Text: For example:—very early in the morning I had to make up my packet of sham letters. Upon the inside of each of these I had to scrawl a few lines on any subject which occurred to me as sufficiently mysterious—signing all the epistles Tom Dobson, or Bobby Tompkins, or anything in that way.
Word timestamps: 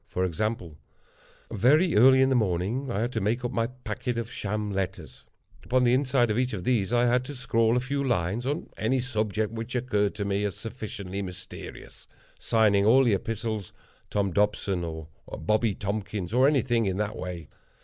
For 0.07 0.25
example:—very 0.25 1.95
early 1.95 2.23
in 2.23 2.29
the 2.29 2.35
morning 2.35 2.89
I 2.89 3.01
had 3.01 3.11
to 3.11 3.21
make 3.21 3.45
up 3.45 3.51
my 3.51 3.67
packet 3.67 4.17
of 4.17 4.31
sham 4.31 4.71
letters. 4.71 5.27
Upon 5.63 5.83
the 5.83 5.93
inside 5.93 6.31
of 6.31 6.39
each 6.39 6.53
of 6.53 6.63
these 6.63 6.91
I 6.91 7.05
had 7.05 7.23
to 7.25 7.35
scrawl 7.35 7.77
a 7.77 7.79
few 7.79 8.03
lines 8.03 8.47
on 8.47 8.71
any 8.77 8.99
subject 8.99 9.53
which 9.53 9.75
occurred 9.75 10.15
to 10.15 10.25
me 10.25 10.43
as 10.43 10.57
sufficiently 10.57 11.21
mysterious—signing 11.21 12.83
all 12.83 13.03
the 13.03 13.13
epistles 13.13 13.73
Tom 14.09 14.31
Dobson, 14.33 14.83
or 14.83 15.07
Bobby 15.37 15.75
Tompkins, 15.75 16.33
or 16.33 16.47
anything 16.47 16.87
in 16.87 16.97
that 16.97 17.15
way. 17.15 17.47